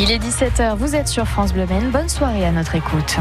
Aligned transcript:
Il 0.00 0.12
est 0.12 0.18
17h, 0.18 0.76
vous 0.76 0.94
êtes 0.94 1.08
sur 1.08 1.26
France 1.26 1.52
Bleu. 1.52 1.66
Bonne 1.90 2.08
soirée 2.08 2.44
à 2.44 2.52
notre 2.52 2.76
écoute. 2.76 3.16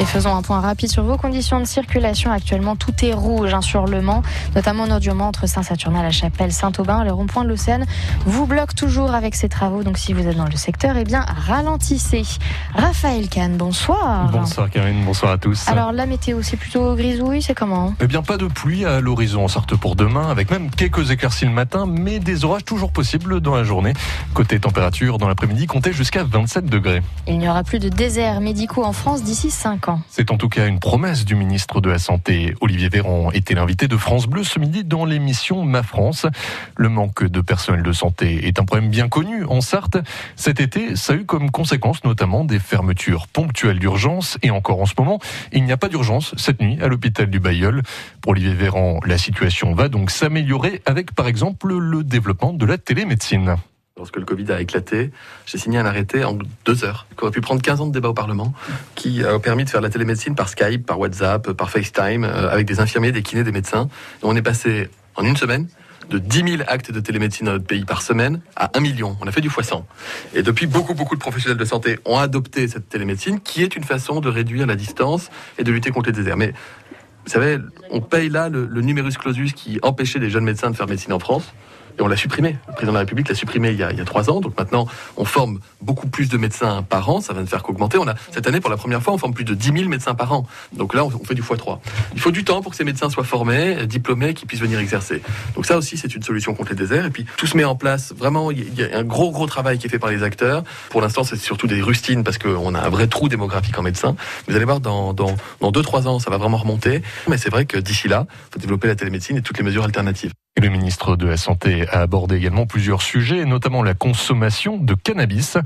Et 0.00 0.06
faisons 0.06 0.34
un 0.34 0.40
point 0.40 0.62
rapide 0.62 0.90
sur 0.90 1.02
vos 1.02 1.18
conditions 1.18 1.60
de 1.60 1.66
circulation. 1.66 2.32
Actuellement, 2.32 2.74
tout 2.74 3.04
est 3.04 3.12
rouge 3.12 3.52
hein, 3.52 3.60
sur 3.60 3.84
le 3.84 4.00
Mans, 4.00 4.22
notamment 4.54 4.86
nord 4.86 4.98
du 4.98 5.10
Mans, 5.10 5.26
entre 5.28 5.46
Saint-Saturnin, 5.46 6.02
la 6.02 6.10
Chapelle, 6.10 6.52
Saint-Aubin. 6.52 7.04
Le 7.04 7.12
rond-point 7.12 7.44
de 7.44 7.50
l'Océane 7.50 7.84
vous 8.24 8.46
bloque 8.46 8.74
toujours 8.74 9.12
avec 9.12 9.34
ces 9.34 9.50
travaux. 9.50 9.82
Donc, 9.82 9.98
si 9.98 10.14
vous 10.14 10.26
êtes 10.26 10.38
dans 10.38 10.46
le 10.46 10.56
secteur, 10.56 10.96
eh 10.96 11.04
bien, 11.04 11.26
ralentissez. 11.46 12.22
Raphaël 12.74 13.28
Kahn, 13.28 13.58
bonsoir. 13.58 14.30
Bonsoir 14.30 14.70
Karine, 14.70 15.04
bonsoir 15.04 15.32
à 15.32 15.36
tous. 15.36 15.68
Alors, 15.68 15.92
la 15.92 16.06
météo, 16.06 16.40
c'est 16.40 16.56
plutôt 16.56 16.94
grisouille, 16.94 17.42
c'est 17.42 17.54
comment 17.54 17.92
Eh 18.00 18.06
bien, 18.06 18.22
pas 18.22 18.38
de 18.38 18.46
pluie 18.46 18.86
à 18.86 19.02
l'horizon 19.02 19.44
en 19.44 19.48
sorte 19.48 19.76
pour 19.76 19.96
demain, 19.96 20.30
avec 20.30 20.50
même 20.50 20.70
quelques 20.70 21.10
éclaircies 21.10 21.44
le 21.44 21.52
matin, 21.52 21.84
mais 21.86 22.20
des 22.20 22.46
orages 22.46 22.64
toujours 22.64 22.90
possibles 22.90 23.42
dans 23.42 23.54
la 23.54 23.64
journée. 23.64 23.92
Côté 24.32 24.60
température, 24.60 25.18
dans 25.18 25.28
l'après-midi, 25.28 25.66
comptez 25.66 25.92
jusqu'à 25.92 26.24
27 26.24 26.64
degrés. 26.64 27.02
Il 27.26 27.38
n'y 27.38 27.50
aura 27.50 27.64
plus 27.64 27.80
de 27.80 27.90
déserts 27.90 28.40
médicaux 28.40 28.82
en 28.82 28.94
France 28.94 29.22
d'ici 29.22 29.50
5 29.50 29.88
ans. 29.88 29.89
C'est 30.08 30.30
en 30.30 30.36
tout 30.36 30.48
cas 30.48 30.66
une 30.66 30.78
promesse 30.78 31.24
du 31.24 31.34
ministre 31.34 31.80
de 31.80 31.90
la 31.90 31.98
Santé. 31.98 32.54
Olivier 32.60 32.88
Véran 32.88 33.30
était 33.32 33.54
l'invité 33.54 33.88
de 33.88 33.96
France 33.96 34.26
Bleu 34.26 34.44
ce 34.44 34.58
midi 34.58 34.84
dans 34.84 35.04
l'émission 35.04 35.64
Ma 35.64 35.82
France. 35.82 36.26
Le 36.76 36.88
manque 36.88 37.24
de 37.24 37.40
personnel 37.40 37.82
de 37.82 37.92
santé 37.92 38.46
est 38.46 38.58
un 38.58 38.64
problème 38.64 38.90
bien 38.90 39.08
connu 39.08 39.44
en 39.44 39.60
Sarthe. 39.60 39.98
Cet 40.36 40.60
été, 40.60 40.96
ça 40.96 41.14
a 41.14 41.16
eu 41.16 41.24
comme 41.24 41.50
conséquence 41.50 42.04
notamment 42.04 42.44
des 42.44 42.58
fermetures 42.58 43.26
ponctuelles 43.28 43.78
d'urgence 43.78 44.38
et 44.42 44.50
encore 44.50 44.80
en 44.80 44.86
ce 44.86 44.94
moment, 44.98 45.18
il 45.52 45.64
n'y 45.64 45.72
a 45.72 45.76
pas 45.76 45.88
d'urgence 45.88 46.34
cette 46.36 46.60
nuit 46.60 46.78
à 46.82 46.88
l'hôpital 46.88 47.28
du 47.28 47.40
Bayeul. 47.40 47.82
Pour 48.20 48.32
Olivier 48.32 48.54
Véran, 48.54 49.00
la 49.06 49.18
situation 49.18 49.74
va 49.74 49.88
donc 49.88 50.10
s'améliorer 50.10 50.82
avec 50.86 51.14
par 51.14 51.26
exemple 51.26 51.74
le 51.74 52.04
développement 52.04 52.52
de 52.52 52.66
la 52.66 52.78
télémédecine. 52.78 53.56
Lorsque 54.00 54.16
le 54.16 54.24
Covid 54.24 54.50
a 54.50 54.62
éclaté, 54.62 55.10
j'ai 55.44 55.58
signé 55.58 55.76
un 55.76 55.84
arrêté 55.84 56.24
en 56.24 56.38
deux 56.64 56.84
heures, 56.84 57.06
qui 57.14 57.22
aurait 57.22 57.32
pu 57.32 57.42
prendre 57.42 57.60
15 57.60 57.82
ans 57.82 57.86
de 57.86 57.92
débat 57.92 58.08
au 58.08 58.14
Parlement, 58.14 58.54
qui 58.94 59.22
a 59.22 59.38
permis 59.38 59.66
de 59.66 59.68
faire 59.68 59.82
la 59.82 59.90
télémédecine 59.90 60.34
par 60.34 60.48
Skype, 60.48 60.86
par 60.86 60.98
WhatsApp, 60.98 61.52
par 61.52 61.68
FaceTime, 61.68 62.24
euh, 62.24 62.50
avec 62.50 62.66
des 62.66 62.80
infirmiers, 62.80 63.12
des 63.12 63.20
kinés, 63.20 63.44
des 63.44 63.52
médecins. 63.52 63.90
On 64.22 64.34
est 64.36 64.42
passé 64.42 64.88
en 65.16 65.24
une 65.26 65.36
semaine 65.36 65.68
de 66.08 66.16
10 66.16 66.56
000 66.56 66.62
actes 66.66 66.90
de 66.90 66.98
télémédecine 66.98 67.44
dans 67.44 67.52
notre 67.52 67.66
pays 67.66 67.84
par 67.84 68.00
semaine 68.00 68.40
à 68.56 68.70
1 68.74 68.80
million. 68.80 69.18
On 69.20 69.26
a 69.26 69.32
fait 69.32 69.42
du 69.42 69.50
fois 69.50 69.64
100. 69.64 69.86
Et 70.34 70.42
depuis, 70.42 70.66
beaucoup, 70.66 70.94
beaucoup 70.94 71.14
de 71.14 71.20
professionnels 71.20 71.58
de 71.58 71.64
santé 71.66 71.98
ont 72.06 72.16
adopté 72.16 72.68
cette 72.68 72.88
télémédecine, 72.88 73.38
qui 73.38 73.62
est 73.62 73.76
une 73.76 73.84
façon 73.84 74.20
de 74.20 74.30
réduire 74.30 74.66
la 74.66 74.76
distance 74.76 75.28
et 75.58 75.62
de 75.62 75.70
lutter 75.70 75.90
contre 75.90 76.06
les 76.08 76.16
déserts. 76.16 76.38
Mais 76.38 76.54
vous 77.26 77.30
savez, 77.30 77.58
on 77.90 78.00
paye 78.00 78.30
là 78.30 78.48
le, 78.48 78.64
le 78.64 78.80
numerus 78.80 79.18
clausus 79.18 79.52
qui 79.52 79.78
empêchait 79.82 80.18
les 80.18 80.30
jeunes 80.30 80.44
médecins 80.44 80.70
de 80.70 80.76
faire 80.76 80.88
médecine 80.88 81.12
en 81.12 81.18
France 81.18 81.52
et 81.98 82.02
on 82.02 82.08
l'a 82.08 82.16
supprimé. 82.16 82.56
Le 82.68 82.72
président 82.72 82.92
de 82.92 82.96
la 82.96 83.00
République 83.00 83.28
l'a 83.28 83.34
supprimé 83.34 83.70
il 83.70 83.78
y, 83.78 83.82
a, 83.82 84.04
trois 84.04 84.30
ans. 84.30 84.40
Donc 84.40 84.58
maintenant, 84.58 84.86
on 85.16 85.24
forme 85.24 85.60
beaucoup 85.80 86.08
plus 86.08 86.28
de 86.28 86.36
médecins 86.36 86.82
par 86.82 87.08
an. 87.08 87.20
Ça 87.20 87.32
va 87.32 87.40
ne 87.40 87.46
faire 87.46 87.62
qu'augmenter. 87.62 87.98
On 87.98 88.08
a 88.08 88.14
cette 88.30 88.46
année, 88.46 88.60
pour 88.60 88.70
la 88.70 88.76
première 88.76 89.02
fois, 89.02 89.12
on 89.12 89.18
forme 89.18 89.34
plus 89.34 89.44
de 89.44 89.54
10 89.54 89.72
000 89.72 89.88
médecins 89.88 90.14
par 90.14 90.32
an. 90.32 90.46
Donc 90.72 90.94
là, 90.94 91.04
on, 91.04 91.10
fait 91.24 91.34
du 91.34 91.42
x3. 91.42 91.78
Il 92.14 92.20
faut 92.20 92.30
du 92.30 92.44
temps 92.44 92.62
pour 92.62 92.72
que 92.72 92.76
ces 92.76 92.84
médecins 92.84 93.10
soient 93.10 93.24
formés, 93.24 93.86
diplômés, 93.86 94.34
qu'ils 94.34 94.46
puissent 94.46 94.60
venir 94.60 94.78
exercer. 94.78 95.22
Donc 95.54 95.66
ça 95.66 95.76
aussi, 95.76 95.96
c'est 95.96 96.14
une 96.14 96.22
solution 96.22 96.54
contre 96.54 96.70
les 96.70 96.76
déserts. 96.76 97.06
Et 97.06 97.10
puis 97.10 97.26
tout 97.36 97.46
se 97.46 97.56
met 97.56 97.64
en 97.64 97.76
place. 97.76 98.12
Vraiment, 98.16 98.50
il 98.50 98.74
y 98.78 98.82
a 98.82 98.96
un 98.96 99.04
gros, 99.04 99.30
gros 99.30 99.46
travail 99.46 99.78
qui 99.78 99.86
est 99.86 99.90
fait 99.90 99.98
par 99.98 100.10
les 100.10 100.22
acteurs. 100.22 100.64
Pour 100.90 101.00
l'instant, 101.00 101.24
c'est 101.24 101.36
surtout 101.36 101.66
des 101.66 101.82
rustines 101.82 102.24
parce 102.24 102.38
qu'on 102.38 102.74
a 102.74 102.80
un 102.80 102.88
vrai 102.88 103.06
trou 103.06 103.28
démographique 103.28 103.78
en 103.78 103.82
médecins. 103.82 104.16
Vous 104.48 104.56
allez 104.56 104.64
voir, 104.64 104.80
dans, 104.80 105.12
dans, 105.12 105.34
dans 105.60 105.70
deux, 105.70 105.82
trois 105.82 106.08
ans, 106.08 106.18
ça 106.18 106.30
va 106.30 106.38
vraiment 106.38 106.58
remonter. 106.58 107.02
Mais 107.28 107.38
c'est 107.38 107.50
vrai 107.50 107.64
que 107.66 107.78
d'ici 107.78 108.08
là, 108.08 108.26
il 108.28 108.54
faut 108.54 108.60
développer 108.60 108.88
la 108.88 108.96
télémédecine 108.96 109.36
et 109.36 109.42
toutes 109.42 109.58
les 109.58 109.64
mesures 109.64 109.84
alternatives. 109.84 110.32
Le 110.60 110.68
ministre 110.68 111.16
de 111.16 111.26
la 111.26 111.38
Santé 111.38 111.88
a 111.88 112.02
abordé 112.02 112.36
également 112.36 112.66
plusieurs 112.66 113.00
sujets, 113.00 113.46
notamment 113.46 113.82
la 113.82 113.94
consommation 113.94 114.76
de 114.76 114.92
cannabis. 114.92 115.56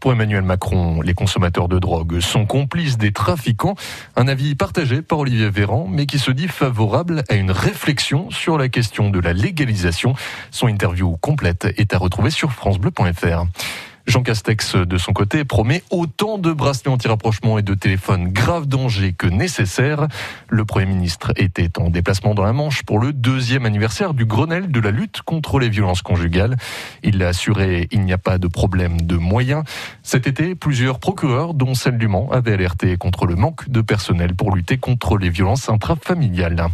Pour 0.00 0.12
Emmanuel 0.12 0.42
Macron, 0.42 1.02
les 1.02 1.12
consommateurs 1.12 1.66
de 1.66 1.80
drogue 1.80 2.20
sont 2.20 2.46
complices 2.46 2.96
des 2.96 3.10
trafiquants. 3.10 3.74
Un 4.14 4.28
avis 4.28 4.54
partagé 4.54 5.02
par 5.02 5.18
Olivier 5.18 5.50
Véran, 5.50 5.88
mais 5.90 6.06
qui 6.06 6.20
se 6.20 6.30
dit 6.30 6.46
favorable 6.46 7.24
à 7.28 7.34
une 7.34 7.50
réflexion 7.50 8.30
sur 8.30 8.56
la 8.56 8.68
question 8.68 9.10
de 9.10 9.18
la 9.18 9.32
légalisation. 9.32 10.14
Son 10.52 10.68
interview 10.68 11.16
complète 11.16 11.66
est 11.76 11.92
à 11.92 11.98
retrouver 11.98 12.30
sur 12.30 12.52
francebleu.fr. 12.52 13.46
Jean 14.06 14.22
Castex, 14.22 14.76
de 14.76 14.98
son 14.98 15.12
côté, 15.12 15.44
promet 15.44 15.82
autant 15.90 16.36
de 16.38 16.52
bracelets 16.52 16.90
anti-rapprochement 16.90 17.58
et 17.58 17.62
de 17.62 17.74
téléphones 17.74 18.28
grave 18.28 18.66
danger 18.66 19.12
que 19.12 19.26
nécessaire. 19.26 20.08
Le 20.48 20.64
Premier 20.64 20.86
ministre 20.86 21.32
était 21.36 21.78
en 21.78 21.88
déplacement 21.88 22.34
dans 22.34 22.44
la 22.44 22.52
Manche 22.52 22.82
pour 22.82 22.98
le 22.98 23.12
deuxième 23.12 23.64
anniversaire 23.64 24.12
du 24.12 24.26
Grenelle 24.26 24.70
de 24.70 24.80
la 24.80 24.90
lutte 24.90 25.22
contre 25.22 25.58
les 25.58 25.70
violences 25.70 26.02
conjugales. 26.02 26.56
Il 27.02 27.18
l'a 27.18 27.28
assuré, 27.28 27.88
il 27.92 28.02
n'y 28.02 28.12
a 28.12 28.18
pas 28.18 28.38
de 28.38 28.46
problème 28.46 29.00
de 29.00 29.16
moyens. 29.16 29.64
Cet 30.02 30.26
été, 30.26 30.54
plusieurs 30.54 30.98
procureurs, 30.98 31.54
dont 31.54 31.74
celle 31.74 31.96
du 31.96 32.08
Mans, 32.08 32.30
avaient 32.30 32.52
alerté 32.52 32.96
contre 32.98 33.26
le 33.26 33.36
manque 33.36 33.68
de 33.70 33.80
personnel 33.80 34.34
pour 34.34 34.54
lutter 34.54 34.76
contre 34.76 35.16
les 35.16 35.30
violences 35.30 35.68
intrafamiliales. 35.68 36.66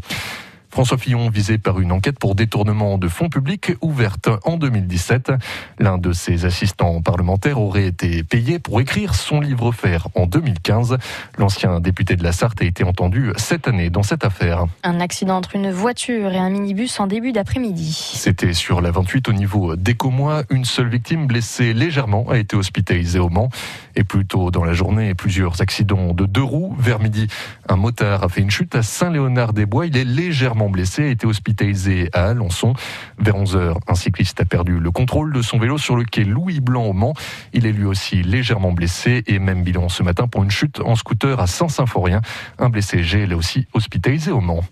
François 0.71 0.99
Fillon 0.99 1.31
visé 1.31 1.59
par 1.59 1.81
une 1.81 1.91
enquête 1.91 2.19
pour 2.19 2.37
détournement 2.37 2.97
de 2.97 3.09
fonds 3.09 3.29
publics 3.29 3.73
ouverte 3.81 4.29
en 4.45 4.57
2017. 4.57 5.33
L'un 5.81 5.99
de 5.99 6.13
ses 6.13 6.45
assistants 6.45 7.03
parlementaires 7.03 7.61
aurait 7.61 7.87
été 7.87 8.23
payé 8.23 8.61
pour 8.61 8.81
écrire 8.81 9.15
son 9.15 9.41
livre 9.41 9.73
faire 9.73 10.07
en 10.15 10.27
2015. 10.27 10.97
L'ancien 11.39 11.81
député 11.81 12.15
de 12.15 12.23
la 12.23 12.31
Sarthe 12.31 12.63
a 12.63 12.65
été 12.65 12.85
entendu 12.85 13.33
cette 13.37 13.67
année 13.67 13.91
dans 13.91 14.05
cette 14.05 14.25
affaire. 14.25 14.67
Un 14.85 15.01
accident 15.01 15.37
entre 15.37 15.57
une 15.57 15.73
voiture 15.73 16.33
et 16.33 16.39
un 16.39 16.51
minibus 16.51 17.01
en 17.01 17.09
début 17.09 17.33
d'après-midi. 17.33 18.13
C'était 18.15 18.53
sur 18.53 18.81
la 18.81 18.93
28 18.93 19.29
au 19.29 19.33
niveau 19.33 19.75
d'Écomois. 19.75 20.45
Une 20.51 20.65
seule 20.65 20.89
victime 20.89 21.27
blessée 21.27 21.75
légèrement 21.75 22.29
a 22.31 22.39
été 22.39 22.57
hospitalisée 22.57 23.19
au 23.19 23.29
Mans. 23.29 23.51
Et 23.97 24.05
plus 24.05 24.25
tôt 24.25 24.53
dans 24.53 24.65
la 24.65 24.73
journée, 24.73 25.15
plusieurs 25.15 25.61
accidents 25.61 26.15
de 26.15 26.27
deux 26.27 26.43
roues. 26.43 26.77
Vers 26.79 27.01
midi, 27.01 27.27
un 27.69 27.77
motard 27.77 28.23
a 28.23 28.29
fait 28.29 28.41
une 28.41 28.51
chute 28.51 28.77
à 28.77 28.83
Saint-Léonard-des-Bois. 28.83 29.87
Il 29.87 29.97
est 29.97 30.05
légèrement 30.05 30.60
blessé, 30.69 31.05
a 31.05 31.09
été 31.09 31.27
hospitalisé 31.27 32.11
à 32.13 32.27
Alençon. 32.27 32.75
Vers 33.19 33.37
11 33.37 33.57
heures, 33.57 33.79
un 33.89 33.95
cycliste 33.95 34.41
a 34.41 34.45
perdu 34.45 34.79
le 34.79 34.91
contrôle 34.91 35.33
de 35.33 35.43
son 35.43 35.59
vélo 35.59 35.79
sur 35.79 35.97
le 35.97 36.05
quai 36.05 36.25
Louis 36.25 36.61
Blanc 36.61 36.85
au 36.85 36.93
Mans. 36.93 37.15
Il 37.53 37.67
est 37.67 37.73
lui 37.73 37.87
aussi 37.87 38.23
légèrement 38.23 38.73
blessé 38.73 39.25
et 39.27 39.39
même 39.39 39.63
bilan 39.63 39.89
ce 39.89 40.03
matin 40.03 40.29
pour 40.29 40.43
une 40.43 40.51
chute 40.51 40.81
en 40.81 40.95
scooter 40.95 41.41
à 41.41 41.47
Saint-Symphorien. 41.47 42.21
Un 42.59 42.69
blessé 42.69 42.99
léger, 42.99 43.27
là 43.27 43.37
aussi 43.37 43.67
hospitalisé 43.73 44.31
au 44.31 44.41
Mans. 44.41 44.63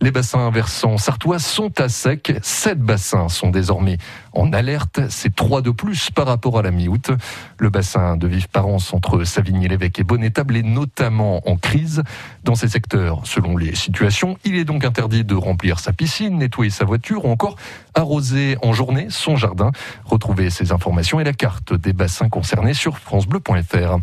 Les 0.00 0.10
bassins 0.10 0.50
versants 0.50 0.98
sartois 0.98 1.38
sont 1.38 1.80
à 1.80 1.88
sec. 1.88 2.32
Sept 2.42 2.78
bassins 2.78 3.28
sont 3.28 3.50
désormais 3.50 3.96
en 4.32 4.52
alerte. 4.52 5.00
C'est 5.08 5.34
trois 5.34 5.62
de 5.62 5.70
plus 5.70 6.10
par 6.10 6.26
rapport 6.26 6.58
à 6.58 6.62
la 6.62 6.70
mi-août. 6.70 7.10
Le 7.58 7.70
bassin 7.70 8.16
de 8.16 8.26
Vive-Parence 8.26 8.92
entre 8.92 9.24
Savigny-l'Évêque 9.24 9.98
et 9.98 10.04
Bonnet-Table 10.04 10.56
est 10.56 10.62
notamment 10.62 11.40
en 11.48 11.56
crise. 11.56 12.02
Dans 12.44 12.54
ces 12.54 12.68
secteurs, 12.68 13.22
selon 13.24 13.56
les 13.56 13.74
situations, 13.74 14.36
il 14.44 14.56
est 14.56 14.64
donc 14.64 14.84
interdit 14.84 15.24
de 15.24 15.34
remplir 15.34 15.80
sa 15.80 15.92
piscine, 15.92 16.38
nettoyer 16.38 16.70
sa 16.70 16.84
voiture 16.84 17.24
ou 17.24 17.30
encore 17.30 17.56
arroser 17.94 18.58
en 18.62 18.72
journée 18.72 19.06
son 19.08 19.36
jardin. 19.36 19.72
Retrouvez 20.04 20.50
ces 20.50 20.72
informations 20.72 21.20
et 21.20 21.24
la 21.24 21.32
carte 21.32 21.72
des 21.72 21.92
bassins 21.92 22.28
concernés 22.28 22.74
sur 22.74 22.98
francebleu.fr. 22.98 23.98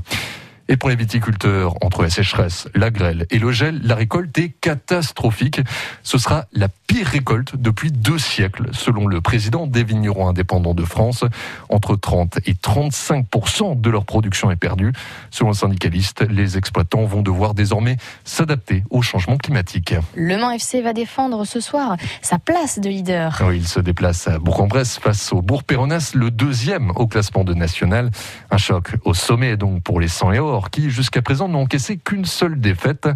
Et 0.70 0.78
pour 0.78 0.90
les 0.90 0.96
viticulteurs, 0.96 1.76
entre 1.82 2.04
la 2.04 2.10
sécheresse, 2.10 2.70
la 2.74 2.90
grêle 2.90 3.26
et 3.30 3.40
le 3.40 3.52
gel, 3.52 3.82
la 3.84 3.96
récolte 3.96 4.38
est 4.38 4.50
catastrophique. 4.50 5.60
Ce 6.04 6.18
sera 6.18 6.46
la 6.54 6.68
pire 6.88 7.08
récolte 7.08 7.58
depuis 7.58 7.92
deux 7.92 8.18
siècles, 8.18 8.70
selon 8.72 9.08
le 9.08 9.20
président 9.20 9.68
des 9.68 9.84
vignerons 9.84 10.30
indépendants 10.30 10.74
de 10.74 10.86
France. 10.86 11.26
Entre 11.70 11.96
30 11.98 12.40
et 12.46 12.54
35% 12.54 13.80
de 13.80 13.90
leur 13.90 14.06
production 14.06 14.52
est 14.52 14.56
perdue. 14.56 14.94
Selon 15.32 15.50
le 15.50 15.56
syndicaliste, 15.56 16.26
les 16.30 16.58
exploitants 16.58 17.04
vont 17.04 17.22
devoir 17.22 17.54
désormais 17.54 17.98
s'adapter 18.24 18.84
au 18.90 19.02
changement 19.02 19.38
climatique. 19.38 19.94
Le 20.16 20.38
Mans 20.38 20.52
FC 20.52 20.82
va 20.82 20.94
défendre 20.94 21.46
ce 21.46 21.60
soir 21.60 21.98
sa 22.22 22.40
place 22.40 22.80
de 22.80 22.90
leader. 22.90 23.38
Oui, 23.46 23.58
il 23.58 23.68
se 23.68 23.82
déplace 23.82 24.28
à 24.28 24.40
Bourg-en-Bresse 24.40 25.00
face 25.00 25.34
au 25.34 25.42
Bourg-Péronas, 25.42 26.12
le 26.16 26.32
deuxième 26.32 26.92
au 26.92 27.08
classement 27.08 27.44
de 27.44 27.54
national. 27.54 28.12
Un 28.50 28.58
choc 28.58 28.92
au 29.04 29.14
sommet 29.14 29.58
donc 29.58 29.84
pour 29.84 30.00
les 30.00 30.08
100 30.08 30.32
et 30.34 30.40
or 30.40 30.53
qui 30.70 30.90
jusqu'à 30.90 31.22
présent 31.22 31.48
n'ont 31.48 31.62
encaissé 31.62 31.98
qu'une 31.98 32.26
seule 32.26 32.60
défaite. 32.60 33.10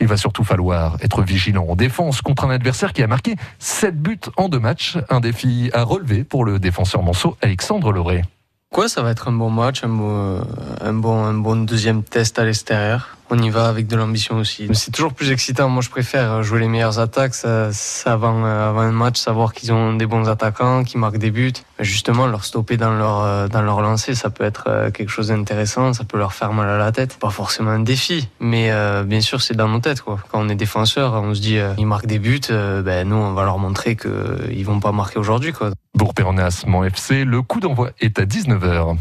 Il 0.00 0.06
va 0.06 0.16
surtout 0.16 0.44
falloir 0.44 0.96
être 1.02 1.22
vigilant 1.22 1.66
en 1.68 1.76
défense 1.76 2.20
contre 2.20 2.44
un 2.44 2.50
adversaire 2.50 2.92
qui 2.92 3.02
a 3.02 3.06
marqué 3.06 3.36
7 3.58 4.00
buts 4.00 4.20
en 4.36 4.48
deux 4.48 4.60
matchs. 4.60 4.98
Un 5.10 5.20
défi 5.20 5.70
à 5.72 5.82
relever 5.82 6.24
pour 6.24 6.44
le 6.44 6.58
défenseur 6.58 7.02
manceau 7.02 7.36
Alexandre 7.42 7.92
Loré. 7.92 8.22
Quoi, 8.72 8.88
ça 8.88 9.02
va 9.02 9.12
être 9.12 9.28
un 9.28 9.32
bon 9.32 9.48
match, 9.48 9.84
un 9.84 9.88
bon, 9.88 10.40
un 10.80 10.92
bon, 10.92 11.24
un 11.24 11.34
bon 11.34 11.64
deuxième 11.64 12.02
test 12.02 12.38
à 12.38 12.44
l'extérieur. 12.44 13.16
On 13.30 13.38
y 13.38 13.50
va 13.50 13.68
avec 13.68 13.88
de 13.88 13.96
l'ambition 13.96 14.36
aussi. 14.36 14.68
C'est 14.72 14.92
toujours 14.92 15.12
plus 15.12 15.32
excitant. 15.32 15.68
Moi, 15.68 15.82
je 15.82 15.90
préfère 15.90 16.42
jouer 16.44 16.60
les 16.60 16.68
meilleures 16.68 17.00
attaques 17.00 17.34
ça, 17.34 17.70
avant, 18.04 18.44
avant 18.44 18.80
un 18.80 18.92
match, 18.92 19.18
savoir 19.18 19.52
qu'ils 19.52 19.72
ont 19.72 19.94
des 19.94 20.06
bons 20.06 20.28
attaquants, 20.28 20.84
qui 20.84 20.96
marquent 20.96 21.18
des 21.18 21.32
buts. 21.32 21.52
Justement, 21.80 22.26
leur 22.26 22.44
stopper 22.44 22.76
dans 22.76 22.92
leur, 22.92 23.48
dans 23.48 23.62
leur 23.62 23.80
lancer, 23.80 24.14
ça 24.14 24.30
peut 24.30 24.44
être 24.44 24.90
quelque 24.90 25.10
chose 25.10 25.28
d'intéressant. 25.28 25.92
Ça 25.92 26.04
peut 26.04 26.18
leur 26.18 26.34
faire 26.34 26.52
mal 26.52 26.68
à 26.68 26.78
la 26.78 26.92
tête. 26.92 27.18
Pas 27.18 27.30
forcément 27.30 27.70
un 27.70 27.80
défi, 27.80 28.28
mais 28.38 28.70
euh, 28.70 29.02
bien 29.02 29.20
sûr, 29.20 29.42
c'est 29.42 29.54
dans 29.54 29.68
nos 29.68 29.80
têtes. 29.80 30.02
Quoi. 30.02 30.18
Quand 30.30 30.40
on 30.40 30.48
est 30.48 30.54
défenseur, 30.54 31.14
on 31.14 31.34
se 31.34 31.40
dit, 31.40 31.58
euh, 31.58 31.72
ils 31.78 31.86
marquent 31.86 32.06
des 32.06 32.20
buts, 32.20 32.40
euh, 32.50 32.82
ben, 32.82 33.08
nous, 33.08 33.16
on 33.16 33.32
va 33.32 33.44
leur 33.44 33.58
montrer 33.58 33.96
qu'ils 33.96 34.64
vont 34.64 34.78
pas 34.78 34.92
marquer 34.92 35.18
aujourd'hui. 35.18 35.52
Quoi. 35.52 35.70
Le 36.18 37.40
coup 37.40 37.60
d'envoi 37.60 37.90
est 38.00 38.18
à 38.18 38.24
19h. 38.24 38.96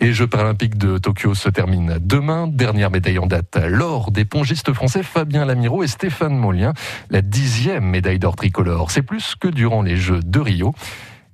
Et 0.00 0.12
Jeux 0.12 0.26
paralympiques 0.26 0.78
de 0.78 0.98
Tokyo 0.98 1.34
se 1.34 1.48
terminent 1.48 1.96
demain. 2.00 2.46
Dernière 2.46 2.90
médaille 2.90 3.18
en 3.18 3.26
date, 3.26 3.58
l'or 3.68 4.10
des 4.10 4.24
pongistes 4.24 4.72
français 4.72 5.02
Fabien 5.02 5.44
Lamiro 5.44 5.82
et 5.82 5.86
Stéphane 5.86 6.36
Molien. 6.36 6.72
La 7.10 7.20
dixième 7.20 7.84
médaille 7.84 8.18
d'or 8.18 8.36
tricolore. 8.36 8.90
C'est 8.90 9.02
plus 9.02 9.34
que 9.34 9.48
durant 9.48 9.82
les 9.82 9.96
Jeux 9.96 10.20
de 10.24 10.40
Rio. 10.40 10.74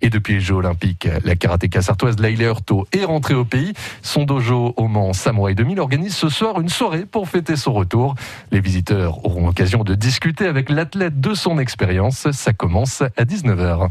Et 0.00 0.10
depuis 0.10 0.34
les 0.34 0.40
Jeux 0.40 0.54
Olympiques, 0.54 1.08
la 1.24 1.34
karatéka 1.34 1.82
sartoise 1.82 2.18
Laïla 2.18 2.46
Hurto 2.46 2.86
est 2.92 3.04
rentrée 3.04 3.34
au 3.34 3.44
pays. 3.44 3.72
Son 4.02 4.24
dojo 4.24 4.74
au 4.76 4.88
Mans 4.88 5.12
Samouraï 5.12 5.54
2000 5.54 5.80
organise 5.80 6.14
ce 6.14 6.28
soir 6.28 6.60
une 6.60 6.68
soirée 6.68 7.04
pour 7.04 7.28
fêter 7.28 7.56
son 7.56 7.72
retour. 7.72 8.14
Les 8.52 8.60
visiteurs 8.60 9.24
auront 9.24 9.46
l'occasion 9.46 9.84
de 9.84 9.94
discuter 9.94 10.46
avec 10.46 10.70
l'athlète 10.70 11.20
de 11.20 11.34
son 11.34 11.58
expérience. 11.58 12.30
Ça 12.30 12.52
commence 12.52 13.02
à 13.02 13.24
19h. 13.24 13.88